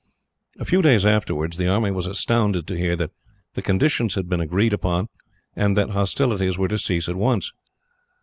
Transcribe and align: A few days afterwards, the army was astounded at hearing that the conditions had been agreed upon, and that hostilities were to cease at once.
A 0.57 0.65
few 0.65 0.81
days 0.81 1.05
afterwards, 1.05 1.57
the 1.57 1.67
army 1.67 1.91
was 1.91 2.07
astounded 2.07 2.71
at 2.71 2.75
hearing 2.75 2.97
that 2.97 3.11
the 3.53 3.61
conditions 3.61 4.15
had 4.15 4.27
been 4.27 4.41
agreed 4.41 4.73
upon, 4.73 5.09
and 5.55 5.77
that 5.77 5.91
hostilities 5.91 6.57
were 6.57 6.69
to 6.69 6.79
cease 6.79 7.07
at 7.07 7.15
once. 7.15 7.53